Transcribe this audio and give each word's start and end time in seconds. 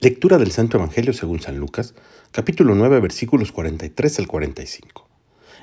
Lectura 0.00 0.38
del 0.38 0.52
Santo 0.52 0.76
Evangelio 0.76 1.12
según 1.12 1.40
San 1.40 1.58
Lucas, 1.58 1.92
capítulo 2.30 2.76
9, 2.76 3.00
versículos 3.00 3.50
43 3.50 4.20
al 4.20 4.28
45. 4.28 5.08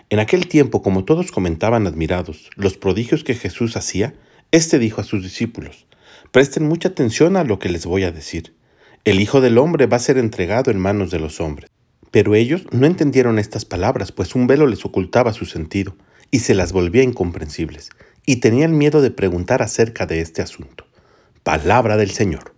En 0.09 0.19
aquel 0.19 0.49
tiempo, 0.49 0.81
como 0.81 1.05
todos 1.05 1.31
comentaban 1.31 1.87
admirados 1.87 2.49
los 2.57 2.75
prodigios 2.75 3.23
que 3.23 3.35
Jesús 3.35 3.77
hacía, 3.77 4.13
éste 4.51 4.77
dijo 4.77 4.99
a 4.99 5.05
sus 5.05 5.23
discípulos, 5.23 5.87
Presten 6.33 6.67
mucha 6.67 6.89
atención 6.89 7.37
a 7.37 7.45
lo 7.45 7.59
que 7.59 7.69
les 7.69 7.85
voy 7.85 8.03
a 8.03 8.11
decir. 8.11 8.53
El 9.05 9.21
Hijo 9.21 9.39
del 9.39 9.57
Hombre 9.57 9.85
va 9.85 9.95
a 9.95 10.01
ser 10.01 10.17
entregado 10.17 10.69
en 10.69 10.79
manos 10.79 11.11
de 11.11 11.19
los 11.19 11.39
hombres. 11.39 11.71
Pero 12.11 12.35
ellos 12.35 12.65
no 12.73 12.87
entendieron 12.87 13.39
estas 13.39 13.63
palabras, 13.63 14.11
pues 14.11 14.35
un 14.35 14.47
velo 14.47 14.67
les 14.67 14.83
ocultaba 14.83 15.31
su 15.31 15.45
sentido, 15.45 15.95
y 16.29 16.39
se 16.39 16.55
las 16.55 16.73
volvía 16.73 17.03
incomprensibles, 17.03 17.89
y 18.25 18.41
tenían 18.41 18.77
miedo 18.77 19.01
de 19.01 19.11
preguntar 19.11 19.61
acerca 19.61 20.05
de 20.05 20.19
este 20.19 20.41
asunto. 20.41 20.85
Palabra 21.43 21.95
del 21.95 22.11
Señor. 22.11 22.54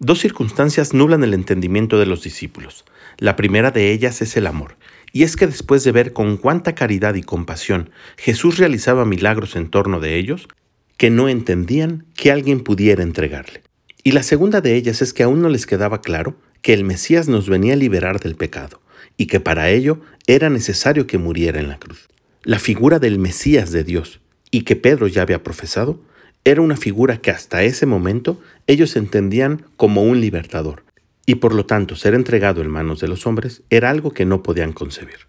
Dos 0.00 0.18
circunstancias 0.18 0.92
nublan 0.92 1.22
el 1.22 1.34
entendimiento 1.34 1.98
de 2.00 2.06
los 2.06 2.22
discípulos. 2.22 2.84
La 3.18 3.36
primera 3.36 3.70
de 3.70 3.92
ellas 3.92 4.22
es 4.22 4.36
el 4.36 4.48
amor, 4.48 4.76
y 5.12 5.22
es 5.22 5.36
que 5.36 5.46
después 5.46 5.84
de 5.84 5.92
ver 5.92 6.12
con 6.12 6.36
cuánta 6.36 6.74
caridad 6.74 7.14
y 7.14 7.22
compasión 7.22 7.90
Jesús 8.16 8.58
realizaba 8.58 9.04
milagros 9.04 9.54
en 9.54 9.68
torno 9.68 10.00
de 10.00 10.16
ellos, 10.16 10.48
que 10.96 11.10
no 11.10 11.28
entendían 11.28 12.06
que 12.16 12.32
alguien 12.32 12.60
pudiera 12.60 13.04
entregarle. 13.04 13.62
Y 14.02 14.12
la 14.12 14.24
segunda 14.24 14.60
de 14.60 14.74
ellas 14.74 15.00
es 15.00 15.12
que 15.12 15.22
aún 15.22 15.40
no 15.40 15.48
les 15.48 15.64
quedaba 15.64 16.00
claro 16.00 16.36
que 16.60 16.74
el 16.74 16.82
Mesías 16.82 17.28
nos 17.28 17.48
venía 17.48 17.74
a 17.74 17.76
liberar 17.76 18.18
del 18.18 18.34
pecado, 18.34 18.80
y 19.16 19.26
que 19.26 19.38
para 19.38 19.70
ello 19.70 20.00
era 20.26 20.50
necesario 20.50 21.06
que 21.06 21.18
muriera 21.18 21.60
en 21.60 21.68
la 21.68 21.78
cruz. 21.78 22.08
La 22.42 22.58
figura 22.58 22.98
del 22.98 23.20
Mesías 23.20 23.70
de 23.70 23.84
Dios, 23.84 24.20
y 24.50 24.62
que 24.62 24.74
Pedro 24.74 25.06
ya 25.06 25.22
había 25.22 25.44
profesado, 25.44 26.00
era 26.44 26.60
una 26.60 26.76
figura 26.76 27.18
que 27.18 27.30
hasta 27.30 27.62
ese 27.62 27.86
momento 27.86 28.40
ellos 28.66 28.96
entendían 28.96 29.64
como 29.76 30.02
un 30.02 30.20
libertador, 30.20 30.84
y 31.26 31.36
por 31.36 31.54
lo 31.54 31.64
tanto 31.64 31.96
ser 31.96 32.14
entregado 32.14 32.60
en 32.60 32.68
manos 32.68 33.00
de 33.00 33.08
los 33.08 33.26
hombres 33.26 33.62
era 33.70 33.90
algo 33.90 34.12
que 34.12 34.26
no 34.26 34.42
podían 34.42 34.72
concebir. 34.72 35.26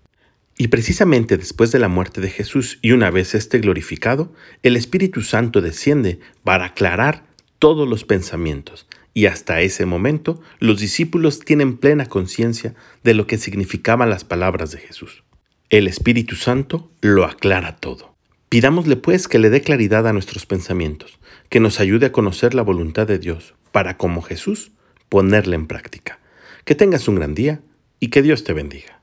Y 0.57 0.69
precisamente 0.69 1.37
después 1.37 1.71
de 1.71 1.79
la 1.79 1.87
muerte 1.87 2.21
de 2.21 2.29
Jesús 2.29 2.79
y 2.81 2.91
una 2.91 3.11
vez 3.11 3.35
esté 3.35 3.59
glorificado, 3.59 4.33
el 4.63 4.77
Espíritu 4.77 5.21
Santo 5.21 5.61
desciende 5.61 6.19
para 6.43 6.65
aclarar 6.65 7.25
todos 7.59 7.87
los 7.87 8.03
pensamientos, 8.03 8.87
y 9.13 9.27
hasta 9.27 9.61
ese 9.61 9.85
momento 9.85 10.41
los 10.59 10.79
discípulos 10.79 11.39
tienen 11.39 11.77
plena 11.77 12.05
conciencia 12.05 12.73
de 13.03 13.13
lo 13.13 13.27
que 13.27 13.37
significaban 13.37 14.09
las 14.09 14.25
palabras 14.25 14.71
de 14.71 14.79
Jesús. 14.79 15.23
El 15.69 15.87
Espíritu 15.87 16.35
Santo 16.35 16.91
lo 17.01 17.25
aclara 17.25 17.77
todo. 17.77 18.14
Pidámosle 18.49 18.95
pues 18.95 19.27
que 19.27 19.39
le 19.39 19.49
dé 19.49 19.61
claridad 19.61 20.07
a 20.07 20.13
nuestros 20.13 20.45
pensamientos, 20.45 21.19
que 21.49 21.59
nos 21.59 21.79
ayude 21.79 22.07
a 22.07 22.11
conocer 22.11 22.53
la 22.53 22.61
voluntad 22.61 23.07
de 23.07 23.19
Dios, 23.19 23.55
para 23.71 23.97
como 23.97 24.21
Jesús, 24.21 24.71
ponerla 25.09 25.55
en 25.55 25.67
práctica. 25.67 26.19
Que 26.63 26.75
tengas 26.75 27.07
un 27.07 27.15
gran 27.15 27.35
día 27.35 27.61
y 27.99 28.09
que 28.09 28.21
Dios 28.21 28.43
te 28.43 28.53
bendiga. 28.53 29.01